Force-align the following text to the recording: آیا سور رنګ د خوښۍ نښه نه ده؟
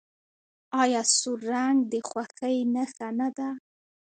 آیا 0.81 1.01
سور 1.17 1.39
رنګ 1.53 1.77
د 1.91 1.93
خوښۍ 2.09 2.57
نښه 2.73 3.07
نه 3.19 3.29
ده؟ 3.37 3.49